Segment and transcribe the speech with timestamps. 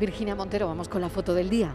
[0.00, 1.74] Virginia Montero, vamos con la foto del día.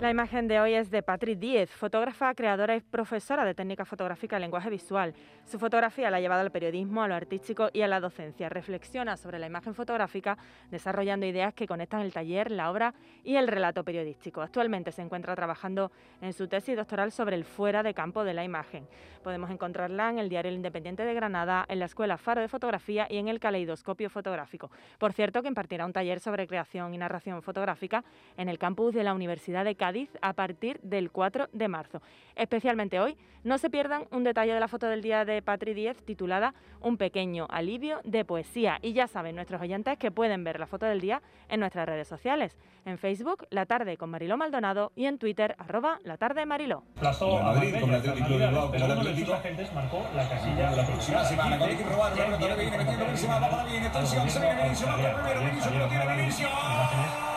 [0.00, 4.36] La imagen de hoy es de Patrick Díez, fotógrafa, creadora y profesora de técnica fotográfica
[4.36, 5.12] y lenguaje visual.
[5.44, 8.48] Su fotografía la ha llevado al periodismo, a lo artístico y a la docencia.
[8.48, 10.38] Reflexiona sobre la imagen fotográfica,
[10.70, 14.40] desarrollando ideas que conectan el taller, la obra y el relato periodístico.
[14.40, 15.90] Actualmente se encuentra trabajando
[16.20, 18.86] en su tesis doctoral sobre el fuera de campo de la imagen.
[19.24, 23.08] Podemos encontrarla en el Diario El Independiente de Granada, en la Escuela Faro de Fotografía
[23.10, 24.70] y en el Caleidoscopio Fotográfico.
[24.98, 28.04] Por cierto, que impartirá un taller sobre creación y narración fotográfica
[28.36, 32.02] en el campus de la Universidad de Cádiz a partir del 4 de marzo.
[32.36, 36.04] Especialmente hoy, no se pierdan un detalle de la foto del día de Patri 10
[36.04, 36.52] titulada
[36.82, 38.78] Un pequeño alivio de poesía.
[38.82, 42.06] Y ya saben nuestros oyentes que pueden ver la foto del día en nuestras redes
[42.06, 42.58] sociales.
[42.84, 46.82] En Facebook, La Tarde con Mariló Maldonado y en Twitter, arroba La Tarde Mariló.
[47.00, 49.32] Madrid, con el Atlético de Bilbao, con el Atlético.
[49.74, 51.58] marcó la casilla la próxima semana.
[51.58, 55.88] Con viene metiendo buenísima, va para bien, atención, se viene Vinicio, va primero, Vinicio, lo
[55.88, 56.48] tiene Vinicio.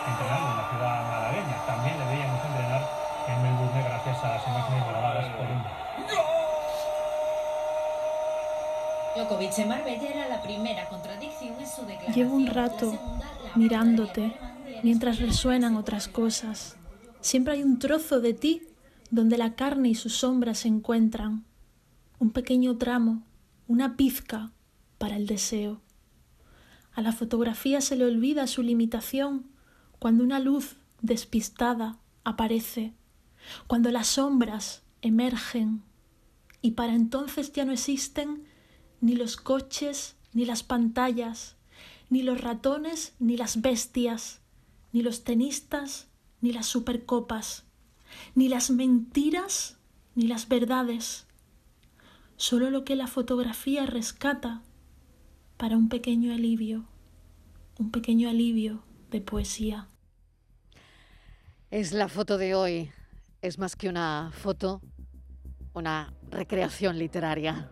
[0.01, 2.41] Entrenando en la ciudad malagueña, también le veíamos
[3.27, 5.63] en Melbourne gracias a las imágenes grabadas por un...
[9.15, 12.13] Djokovic en Marbella era la primera contradicción en su declaración.
[12.13, 12.99] Llevo un rato
[13.55, 14.33] mirándote
[14.83, 16.77] mientras resuenan otras cosas.
[17.19, 18.61] Siempre hay un trozo de ti
[19.09, 21.43] donde la carne y sus sombras se encuentran.
[22.19, 23.23] Un pequeño tramo,
[23.67, 24.51] una pizca
[24.97, 25.81] para el deseo.
[26.93, 29.47] A la fotografía se le olvida su limitación
[29.99, 32.93] cuando una luz despistada aparece,
[33.67, 35.83] cuando las sombras emergen
[36.61, 38.43] y para entonces ya no existen
[39.01, 41.55] ni los coches, ni las pantallas,
[42.09, 44.39] ni los ratones, ni las bestias,
[44.93, 46.07] ni los tenistas,
[46.39, 47.65] ni las supercopas,
[48.35, 49.77] ni las mentiras,
[50.15, 51.25] ni las verdades,
[52.37, 54.61] solo lo que la fotografía rescata
[55.57, 56.85] para un pequeño alivio,
[57.77, 59.87] un pequeño alivio de poesía.
[61.69, 62.91] Es la foto de hoy.
[63.41, 64.81] Es más que una foto,
[65.73, 67.71] una recreación literaria.